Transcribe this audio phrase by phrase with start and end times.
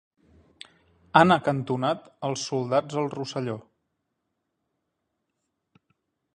[1.21, 3.59] Han acantonat els soldats al Rosselló.